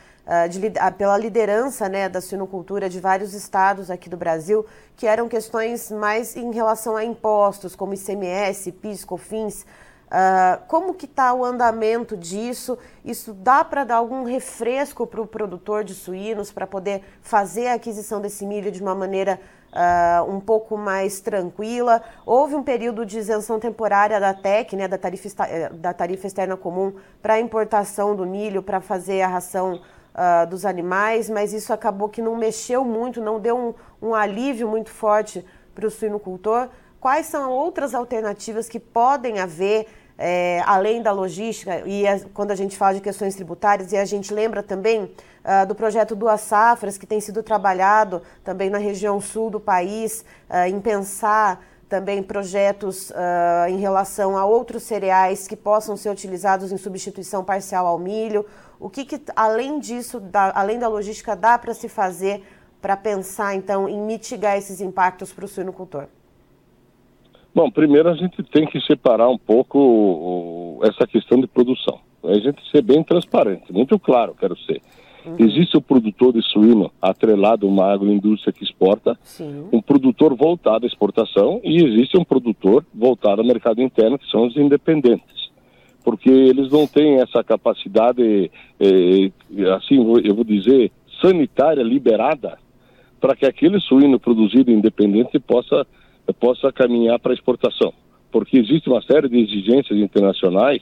de, 0.50 0.60
pela 0.98 1.18
liderança 1.18 1.88
né, 1.88 2.10
da 2.10 2.20
suinocultura 2.20 2.90
de 2.90 3.00
vários 3.00 3.34
estados 3.34 3.90
aqui 3.90 4.10
do 4.10 4.18
Brasil, 4.18 4.66
que 4.98 5.08
eram 5.08 5.30
questões 5.30 5.90
mais 5.90 6.36
em 6.36 6.52
relação 6.52 6.98
a 6.98 7.06
impostos, 7.06 7.78
como 7.78 7.94
ICMS, 7.94 8.74
PIS, 8.74 9.06
COFINS, 9.06 9.66
Uh, 10.08 10.64
como 10.68 10.94
que 10.94 11.06
está 11.06 11.34
o 11.34 11.44
andamento 11.44 12.16
disso? 12.16 12.78
Isso 13.04 13.34
dá 13.34 13.64
para 13.66 13.84
dar 13.84 13.96
algum 13.96 14.24
refresco 14.24 15.06
para 15.06 15.22
o 15.22 15.28
produtor 15.28 15.84
de 15.84 15.94
suínos 15.94 16.50
para 16.50 16.66
poder 16.66 17.04
fazer 17.22 17.68
a 17.68 17.74
aquisição 17.74 18.22
desse 18.22 18.46
milho 18.46 18.72
de 18.72 18.82
uma 18.82 18.96
maneira 18.96 19.38
uh, 19.74 20.32
um 20.32 20.40
pouco 20.40 20.78
mais 20.78 21.20
tranquila? 21.20 22.02
Houve 22.26 22.56
um 22.56 22.64
período 22.64 23.06
de 23.06 23.18
isenção 23.18 23.60
temporária 23.60 24.18
da 24.18 24.34
TEC, 24.34 24.78
né, 24.78 24.88
da, 24.88 24.98
tarifa, 24.98 25.44
eh, 25.46 25.70
da 25.74 25.94
tarifa 25.94 26.26
externa 26.26 26.56
comum, 26.56 26.94
para 27.22 27.38
importação 27.38 28.16
do 28.16 28.26
milho, 28.26 28.64
para 28.64 28.80
fazer 28.80 29.22
a 29.22 29.28
ração 29.28 29.82
uh, 30.16 30.48
dos 30.48 30.66
animais, 30.66 31.30
mas 31.30 31.52
isso 31.52 31.74
acabou 31.74 32.08
que 32.08 32.22
não 32.22 32.38
mexeu 32.38 32.86
muito, 32.86 33.22
não 33.22 33.42
deu 33.42 33.58
um, 34.02 34.08
um 34.10 34.16
alívio 34.16 34.70
muito 34.70 34.90
forte 34.90 35.46
para 35.76 35.86
o 35.86 35.92
suinocultor 35.92 36.70
quais 37.08 37.28
são 37.28 37.50
outras 37.50 37.96
alternativas 37.96 38.68
que 38.68 38.82
podem 38.82 39.40
haver 39.40 39.88
é, 40.18 40.62
além 40.66 41.02
da 41.02 41.14
logística, 41.14 41.82
e 41.86 42.06
a, 42.06 42.20
quando 42.34 42.52
a 42.52 42.56
gente 42.56 42.76
fala 42.76 42.96
de 42.96 43.00
questões 43.00 43.34
tributárias, 43.34 43.94
e 43.94 43.98
a 43.98 44.04
gente 44.04 44.34
lembra 44.34 44.62
também 44.62 45.04
uh, 45.06 45.66
do 45.66 45.74
projeto 45.74 46.18
Duas 46.18 46.42
Safras, 46.42 46.98
que 46.98 47.08
tem 47.08 47.22
sido 47.22 47.42
trabalhado 47.42 48.22
também 48.44 48.70
na 48.70 48.78
região 48.78 49.22
sul 49.22 49.50
do 49.50 49.58
país, 49.58 50.26
uh, 50.50 50.68
em 50.68 50.82
pensar 50.82 51.64
também 51.88 52.22
projetos 52.22 53.10
uh, 53.12 53.70
em 53.70 53.78
relação 53.78 54.38
a 54.38 54.44
outros 54.44 54.84
cereais 54.84 55.48
que 55.48 55.56
possam 55.56 55.96
ser 55.96 56.10
utilizados 56.10 56.74
em 56.74 56.78
substituição 56.78 57.42
parcial 57.42 57.88
ao 57.88 57.98
milho. 57.98 58.46
O 58.82 58.90
que, 58.90 59.06
que 59.06 59.22
além 59.34 59.80
disso, 59.80 60.22
além 60.54 60.78
da 60.78 60.90
logística, 60.90 61.38
dá 61.38 61.58
para 61.58 61.74
se 61.74 61.88
fazer 61.88 62.44
para 62.82 62.98
pensar, 62.98 63.56
então, 63.56 63.88
em 63.88 64.02
mitigar 64.02 64.58
esses 64.58 64.82
impactos 64.82 65.32
para 65.32 65.46
o 65.46 65.48
suinocultor? 65.48 66.10
Bom, 67.58 67.72
primeiro 67.72 68.08
a 68.08 68.14
gente 68.14 68.44
tem 68.44 68.68
que 68.68 68.80
separar 68.82 69.28
um 69.30 69.38
pouco 69.38 70.80
essa 70.84 71.08
questão 71.08 71.42
de 71.42 71.48
produção. 71.48 71.98
A 72.24 72.36
gente 72.36 72.62
ser 72.70 72.84
bem 72.84 73.02
transparente, 73.02 73.74
muito 73.74 73.98
claro, 73.98 74.36
quero 74.40 74.56
ser. 74.60 74.80
Uhum. 75.26 75.38
Existe 75.40 75.76
o 75.76 75.82
produtor 75.82 76.34
de 76.34 76.44
suíno 76.44 76.92
atrelado 77.02 77.66
a 77.66 77.70
uma 77.70 77.92
agroindústria 77.92 78.54
que 78.54 78.64
exporta, 78.64 79.18
Sim. 79.24 79.70
um 79.74 79.82
produtor 79.82 80.36
voltado 80.36 80.86
à 80.86 80.88
exportação 80.88 81.60
e 81.64 81.84
existe 81.84 82.16
um 82.16 82.24
produtor 82.24 82.86
voltado 82.94 83.42
ao 83.42 83.48
mercado 83.48 83.82
interno, 83.82 84.20
que 84.20 84.30
são 84.30 84.46
os 84.46 84.56
independentes. 84.56 85.50
Porque 86.04 86.30
eles 86.30 86.72
não 86.72 86.86
têm 86.86 87.16
essa 87.16 87.44
capacidade, 87.44 88.52
eh, 88.80 89.32
assim, 89.76 89.96
eu 90.24 90.36
vou 90.36 90.44
dizer, 90.44 90.92
sanitária 91.20 91.82
liberada 91.82 92.60
para 93.20 93.36
que 93.36 93.48
aquele 93.48 93.80
suíno 93.80 94.20
produzido 94.20 94.70
independente 94.70 95.40
possa 95.40 95.88
possa 96.34 96.72
caminhar 96.72 97.20
para 97.20 97.34
exportação. 97.34 97.94
Porque 98.32 98.58
existe 98.58 98.90
uma 98.90 99.02
série 99.02 99.30
de 99.30 99.40
exigências 99.40 99.98
internacionais 99.98 100.82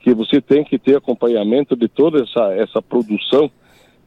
que 0.00 0.14
você 0.14 0.40
tem 0.40 0.64
que 0.64 0.78
ter 0.78 0.96
acompanhamento 0.96 1.76
de 1.76 1.88
toda 1.88 2.22
essa, 2.22 2.54
essa 2.54 2.80
produção 2.80 3.50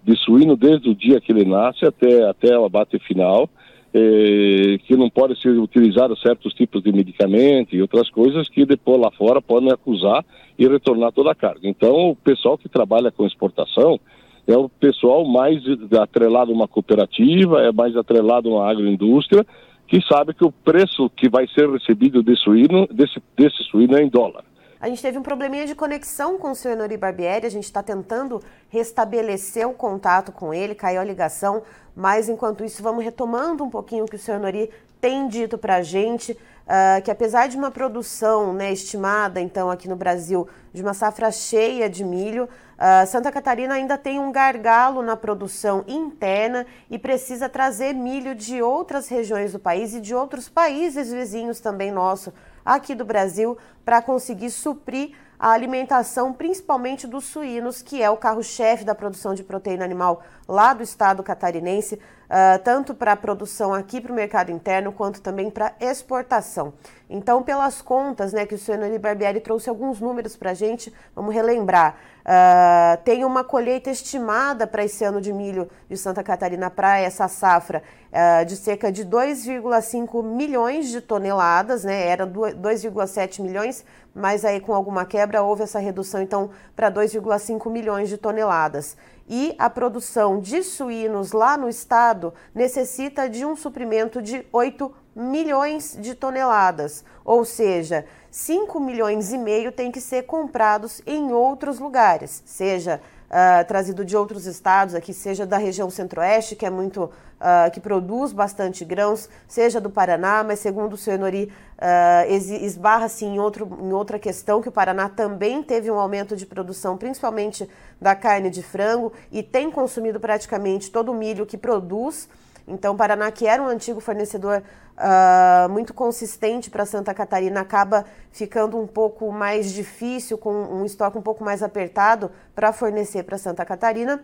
de 0.04 0.18
suíno 0.18 0.56
desde 0.58 0.90
o 0.90 0.96
dia 0.96 1.22
que 1.22 1.32
ele 1.32 1.46
nasce 1.46 1.86
até, 1.86 2.28
até 2.28 2.58
o 2.58 2.66
abate 2.66 3.00
final, 3.00 3.50
eh, 3.94 4.80
que 4.86 4.96
não 4.98 5.10
pode 5.10 5.40
ser 5.40 5.50
utilizado 5.50 6.18
certos 6.18 6.54
tipos 6.54 6.84
de 6.84 6.92
medicamento 6.92 7.76
e 7.76 7.82
outras 7.82 8.10
coisas 8.10 8.50
que 8.50 8.66
depois 8.66 9.00
lá 9.00 9.12
fora 9.12 9.42
podem 9.42 9.72
acusar 9.72 10.26
e 10.58 10.68
retornar 10.68 11.12
toda 11.12 11.32
a 11.32 11.36
carga. 11.36 11.68
Então, 11.70 12.10
o 12.10 12.16
pessoal 12.16 12.58
que 12.58 12.68
trabalha 12.68 13.12
com 13.12 13.26
exportação 13.26 14.00
é 14.46 14.58
o 14.58 14.68
pessoal 14.68 15.26
mais 15.26 15.64
atrelado 16.02 16.52
a 16.52 16.56
uma 16.56 16.68
cooperativa, 16.68 17.62
é 17.62 17.72
mais 17.72 17.96
atrelado 17.96 18.50
a 18.50 18.52
uma 18.52 18.70
agroindústria, 18.70 19.46
que 19.88 20.02
sabe 20.08 20.34
que 20.34 20.46
o 20.46 20.52
preço 20.52 21.10
que 21.10 21.30
vai 21.30 21.48
ser 21.48 21.70
recebido 21.70 22.24
de 22.24 22.36
suíno, 22.36 22.88
desse, 22.88 23.22
desse 23.38 23.64
suíno 23.64 23.98
é 23.98 24.02
em 24.02 24.10
dólar. 24.10 24.44
A 24.80 24.90
gente 24.90 25.02
teve 25.02 25.18
um 25.18 25.24
probleminha 25.24 25.66
de 25.66 25.76
conexão 25.76 26.38
com 26.38 26.52
o 26.52 26.56
senhor 26.56 26.76
Nori 26.76 26.98
Barbieri, 26.98 27.46
a 27.46 27.50
gente 27.50 27.64
está 27.64 27.82
tentando 27.82 28.42
restabelecer 28.70 29.66
o 29.66 29.74
contato 29.74 30.32
com 30.32 30.54
ele, 30.54 30.76
caiu 30.76 31.00
a 31.00 31.06
ligação, 31.06 31.64
mas 31.96 32.28
enquanto 32.28 32.66
isso 32.66 32.84
vamos 32.84 33.04
retomando 33.04 33.64
um 33.64 33.70
pouquinho 33.70 34.04
o 34.04 34.08
que 34.08 34.18
o 34.18 34.20
senhor 34.20 34.42
Nori 34.42 34.70
tem 35.00 35.28
dito 35.28 35.58
para 35.58 35.76
a 35.76 35.82
gente, 35.82 36.38
uh, 36.66 37.02
que 37.02 37.12
apesar 37.12 37.48
de 37.48 37.58
uma 37.58 37.72
produção 37.72 38.54
né, 38.54 38.72
estimada, 38.72 39.40
então, 39.40 39.70
aqui 39.70 39.88
no 39.88 39.96
Brasil, 39.96 40.48
de 40.74 40.82
uma 40.82 40.94
safra 40.94 41.32
cheia 41.32 41.90
de 41.90 42.04
milho, 42.04 42.48
Uh, 42.74 43.08
Santa 43.08 43.32
Catarina 43.32 43.76
ainda 43.76 43.98
tem 43.98 44.20
um 44.20 44.30
gargalo 44.30 45.02
na 45.02 45.16
produção 45.16 45.86
interna 45.88 46.66
e 46.90 47.00
precisa 47.00 47.48
trazer 47.48 47.94
milho 47.94 48.36
de 48.36 48.62
outras 48.62 49.08
regiões 49.08 49.54
do 49.54 49.60
país 49.60 49.94
e 49.94 50.02
de 50.02 50.14
outros 50.14 50.50
países 50.50 51.10
vizinhos 51.10 51.62
também 51.62 51.92
nosso, 51.94 52.34
aqui 52.66 52.94
do 52.94 53.06
Brasil, 53.06 53.58
para 53.86 54.02
conseguir 54.02 54.50
suprir 54.50 55.12
a 55.40 55.52
alimentação, 55.52 56.34
principalmente 56.34 57.06
dos 57.06 57.26
suínos, 57.26 57.82
que 57.82 58.02
é 58.02 58.10
o 58.10 58.18
carro-chefe 58.18 58.84
da 58.84 58.96
produção 58.96 59.34
de 59.34 59.44
proteína 59.44 59.86
animal 59.86 60.24
lá 60.48 60.74
do 60.74 60.84
estado 60.84 61.22
catarinense, 61.22 62.00
uh, 62.34 62.60
tanto 62.64 62.96
para 62.96 63.12
a 63.12 63.16
produção 63.16 63.74
aqui 63.74 64.02
para 64.02 64.12
o 64.12 64.16
mercado 64.16 64.52
interno, 64.52 64.92
quanto 64.92 65.22
também 65.22 65.52
para 65.52 65.76
exportação. 65.80 66.74
Então, 67.16 67.44
pelas 67.44 67.80
contas, 67.80 68.34
né, 68.34 68.44
que 68.44 68.56
o 68.56 68.58
senhor 68.58 68.80
Barbieri 68.98 69.40
trouxe 69.40 69.70
alguns 69.70 70.02
números 70.02 70.36
para 70.36 70.50
a 70.50 70.54
gente, 70.56 70.92
vamos 71.16 71.32
relembrar. 71.32 71.96
Uh, 72.22 73.04
tem 73.04 73.24
uma 73.24 73.44
colheita 73.44 73.92
estimada 73.92 74.66
para 74.66 74.84
esse 74.84 75.04
ano 75.04 75.22
de 75.22 75.32
milho 75.32 75.70
de 75.88 75.96
Santa 75.96 76.24
Catarina 76.24 76.72
para 76.72 76.98
essa 76.98 77.28
safra 77.28 77.84
uh, 78.12 78.44
de 78.46 78.56
cerca 78.56 78.92
de 78.92 79.06
2,5 79.06 80.24
milhões 80.24 80.88
de 80.90 81.02
toneladas, 81.02 81.84
né? 81.84 82.08
Era 82.08 82.26
2,7 82.26 83.42
milhões, 83.44 83.86
mas 84.16 84.44
aí 84.44 84.60
com 84.60 84.74
alguma 84.74 85.06
quebra 85.06 85.44
houve 85.44 85.62
essa 85.62 85.78
redução 85.78 86.20
então 86.20 86.50
para 86.76 86.90
2,5 86.90 87.70
milhões 87.70 88.10
de 88.10 88.18
toneladas. 88.18 88.98
E 89.30 89.56
a 89.60 89.70
produção 89.70 90.40
de 90.40 90.64
suínos 90.64 91.32
lá 91.32 91.58
no 91.58 91.70
estado 91.70 92.34
necessita 92.56 93.30
de 93.30 93.46
um 93.46 93.56
suprimento 93.56 94.20
de 94.20 94.46
8 94.52 95.03
milhões 95.16 95.98
de 96.00 96.16
toneladas, 96.16 97.04
ou 97.24 97.46
seja, 97.46 98.06
5 98.32 98.80
milhões 98.80 99.32
e 99.32 99.38
meio 99.38 99.72
tem 99.72 99.92
que 99.92 100.02
ser 100.02 100.24
comprados 100.24 101.02
em 101.06 101.32
outros 101.32 101.80
lugares, 101.80 102.42
seja 102.46 103.00
uh, 103.30 103.66
trazido 103.68 104.04
de 104.04 104.18
outros 104.18 104.46
estados, 104.46 104.96
aqui 104.96 105.14
seja 105.14 105.46
da 105.46 105.58
região 105.58 105.90
centro-oeste, 105.90 106.56
que 106.56 106.66
é 106.66 106.70
muito 106.70 107.04
uh, 107.04 107.72
que 107.72 107.80
produz 107.80 108.32
bastante 108.32 108.86
grãos, 108.86 109.30
seja 109.48 109.82
do 109.82 109.90
Paraná, 109.90 110.44
mas 110.44 110.60
segundo 110.60 110.94
o 110.94 110.98
senhor 110.98 111.20
Nori, 111.20 111.52
uh, 111.78 112.32
esbarra-se 112.32 113.26
em, 113.26 113.36
em 113.36 113.94
outra 113.94 114.18
questão, 114.18 114.62
que 114.62 114.70
o 114.70 114.72
Paraná 114.72 115.10
também 115.10 115.62
teve 115.62 115.92
um 115.92 116.00
aumento 116.00 116.36
de 116.36 116.46
produção, 116.46 116.98
principalmente 116.98 117.70
da 118.00 118.16
carne 118.16 118.50
de 118.50 118.64
frango, 118.64 119.12
e 119.32 119.44
tem 119.44 119.70
consumido 119.70 120.20
praticamente 120.20 120.92
todo 120.92 121.12
o 121.12 121.16
milho 121.16 121.46
que 121.46 121.58
produz. 121.58 122.30
Então, 122.68 122.96
Paraná, 122.96 123.30
que 123.32 123.46
era 123.46 123.62
um 123.62 123.68
antigo 123.68 124.00
fornecedor 124.00 124.64
uh, 124.98 125.70
muito 125.70 125.94
consistente 125.94 126.70
para 126.70 126.86
Santa 126.86 127.14
Catarina, 127.14 127.62
acaba 127.62 128.06
ficando 128.32 128.80
um 128.80 128.88
pouco 128.88 129.32
mais 129.32 129.72
difícil, 129.72 130.38
com 130.38 130.54
um 130.54 130.86
estoque 130.86 131.18
um 131.18 131.22
pouco 131.22 131.44
mais 131.44 131.62
apertado 131.62 132.32
para 132.56 132.72
fornecer 132.72 133.24
para 133.24 133.38
Santa 133.38 133.66
Catarina. 133.66 134.24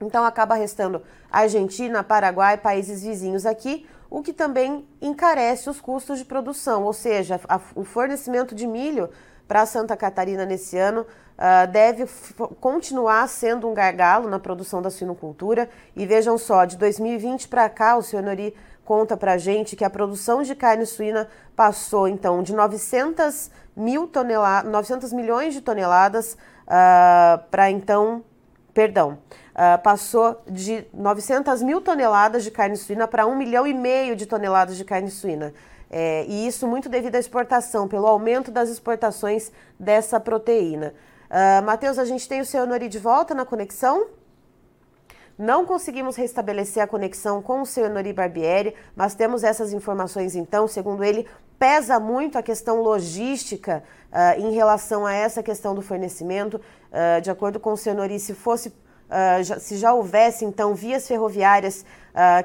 Então, 0.00 0.24
acaba 0.24 0.54
restando 0.54 1.02
Argentina, 1.30 2.02
Paraguai, 2.02 2.56
países 2.58 3.02
vizinhos 3.02 3.46
aqui, 3.46 3.86
o 4.10 4.22
que 4.22 4.32
também 4.32 4.86
encarece 5.00 5.70
os 5.70 5.80
custos 5.80 6.18
de 6.18 6.24
produção, 6.24 6.84
ou 6.84 6.92
seja, 6.92 7.40
a, 7.48 7.60
o 7.74 7.84
fornecimento 7.84 8.54
de 8.54 8.66
milho 8.66 9.08
para 9.46 9.66
Santa 9.66 9.96
Catarina 9.96 10.44
nesse 10.44 10.76
ano 10.78 11.06
uh, 11.40 11.66
deve 11.70 12.06
continuar 12.60 13.26
sendo 13.28 13.66
um 13.68 13.72
gargalo 13.72 14.28
na 14.28 14.38
produção 14.38 14.82
da 14.82 14.90
suinocultura. 14.90 15.68
E 15.96 16.06
vejam 16.06 16.36
só, 16.36 16.66
de 16.66 16.76
2020 16.76 17.48
para 17.48 17.68
cá, 17.68 17.96
o 17.96 18.02
senhor 18.02 18.22
Nori 18.22 18.54
conta 18.84 19.16
para 19.16 19.32
a 19.32 19.38
gente 19.38 19.74
que 19.74 19.84
a 19.84 19.90
produção 19.90 20.42
de 20.42 20.54
carne 20.54 20.84
suína 20.84 21.28
passou 21.56 22.06
então 22.06 22.42
de 22.42 22.52
900, 22.52 23.50
mil 23.76 24.06
toneladas, 24.06 24.70
900 24.70 25.12
milhões 25.12 25.54
de 25.54 25.60
toneladas 25.60 26.36
uh, 26.66 27.40
para 27.50 27.70
então, 27.70 28.24
perdão, 28.74 29.18
uh, 29.54 29.80
passou 29.82 30.42
de 30.46 30.84
900 30.92 31.62
mil 31.62 31.80
toneladas 31.80 32.44
de 32.44 32.50
carne 32.50 32.76
suína 32.76 33.06
para 33.06 33.26
1 33.26 33.36
milhão 33.36 33.66
e 33.66 33.72
meio 33.72 34.16
de 34.16 34.26
toneladas 34.26 34.76
de 34.76 34.84
carne 34.84 35.10
suína. 35.10 35.54
É, 35.92 36.24
e 36.28 36.46
isso 36.46 36.68
muito 36.68 36.88
devido 36.88 37.16
à 37.16 37.18
exportação, 37.18 37.88
pelo 37.88 38.06
aumento 38.06 38.52
das 38.52 38.68
exportações 38.68 39.50
dessa 39.78 40.20
proteína. 40.20 40.94
Uh, 41.30 41.62
Matheus, 41.64 41.96
a 41.96 42.04
gente 42.04 42.28
tem 42.28 42.40
o 42.40 42.44
seu 42.44 42.66
Nori 42.66 42.88
de 42.88 42.98
volta 42.98 43.32
na 43.34 43.46
conexão? 43.46 44.08
Não 45.38 45.64
conseguimos 45.64 46.16
restabelecer 46.16 46.82
a 46.82 46.88
conexão 46.88 47.40
com 47.40 47.62
o 47.62 47.66
seu 47.66 47.88
Nori 47.88 48.12
Barbieri, 48.12 48.74
mas 48.96 49.14
temos 49.14 49.44
essas 49.44 49.72
informações 49.72 50.34
então, 50.34 50.66
segundo 50.66 51.04
ele, 51.04 51.28
pesa 51.56 52.00
muito 52.00 52.36
a 52.36 52.42
questão 52.42 52.82
logística 52.82 53.84
uh, 54.10 54.40
em 54.40 54.52
relação 54.52 55.06
a 55.06 55.14
essa 55.14 55.40
questão 55.40 55.72
do 55.72 55.82
fornecimento. 55.82 56.54
Uh, 56.56 57.20
de 57.20 57.30
acordo 57.30 57.60
com 57.60 57.74
o 57.74 57.76
seu 57.76 57.94
Nori, 57.94 58.18
se 58.18 58.34
fosse, 58.34 58.74
já, 59.42 59.58
se 59.58 59.76
já 59.76 59.92
houvesse 59.92 60.44
então 60.44 60.74
vias 60.74 61.06
ferroviárias 61.06 61.84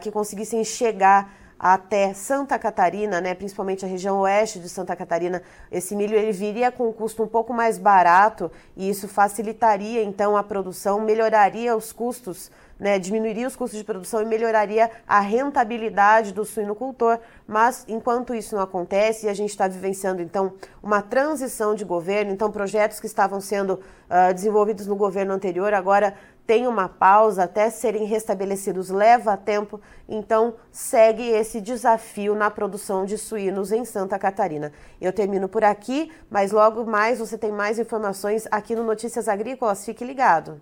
que 0.01 0.11
conseguissem 0.11 0.63
chegar 0.63 1.31
até 1.59 2.13
Santa 2.13 2.59
Catarina, 2.59 3.21
né, 3.21 3.33
principalmente 3.33 3.85
a 3.85 3.87
região 3.87 4.19
oeste 4.19 4.59
de 4.59 4.69
Santa 4.69 4.95
Catarina, 4.95 5.41
esse 5.71 5.95
milho 5.95 6.15
ele 6.17 6.31
viria 6.31 6.71
com 6.71 6.89
um 6.89 6.93
custo 6.93 7.23
um 7.23 7.27
pouco 7.27 7.53
mais 7.53 7.77
barato 7.77 8.51
e 8.75 8.89
isso 8.89 9.07
facilitaria 9.07 10.03
então 10.03 10.35
a 10.35 10.43
produção, 10.43 10.99
melhoraria 11.01 11.75
os 11.75 11.93
custos, 11.93 12.51
né, 12.79 12.99
diminuiria 12.99 13.47
os 13.47 13.55
custos 13.55 13.79
de 13.79 13.85
produção 13.85 14.21
e 14.21 14.25
melhoraria 14.25 14.91
a 15.07 15.19
rentabilidade 15.21 16.33
do 16.33 16.43
suinocultor. 16.43 17.19
Mas 17.47 17.85
enquanto 17.87 18.35
isso 18.35 18.55
não 18.55 18.61
acontece 18.61 19.25
e 19.25 19.29
a 19.29 19.33
gente 19.33 19.51
está 19.51 19.67
vivenciando 19.67 20.21
então 20.21 20.53
uma 20.83 21.01
transição 21.01 21.73
de 21.73 21.85
governo, 21.85 22.31
então 22.31 22.51
projetos 22.51 22.99
que 22.99 23.07
estavam 23.07 23.39
sendo 23.39 23.79
uh, 24.09 24.33
desenvolvidos 24.33 24.87
no 24.87 24.95
governo 24.95 25.33
anterior 25.33 25.73
agora 25.73 26.15
tem 26.45 26.67
uma 26.67 26.87
pausa 26.87 27.43
até 27.43 27.69
serem 27.69 28.05
restabelecidos, 28.05 28.89
leva 28.89 29.35
tempo, 29.35 29.81
então 30.07 30.55
segue 30.71 31.23
esse 31.23 31.59
desafio 31.59 32.35
na 32.35 32.51
produção 32.51 33.05
de 33.05 33.17
suínos 33.17 33.71
em 33.71 33.83
Santa 33.83 34.19
Catarina. 34.19 34.71
Eu 35.01 35.11
termino 35.11 35.49
por 35.49 35.63
aqui, 35.63 36.11
mas 36.29 36.51
logo 36.51 36.85
mais 36.85 37.19
você 37.19 37.37
tem 37.37 37.51
mais 37.51 37.79
informações 37.79 38.47
aqui 38.51 38.75
no 38.75 38.83
Notícias 38.83 39.27
Agrícolas, 39.27 39.85
fique 39.85 40.05
ligado. 40.05 40.61